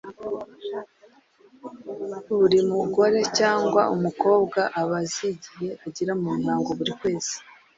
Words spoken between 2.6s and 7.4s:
mugore cg umukobwa aba azi igihe agira mu mihango buri kwezi.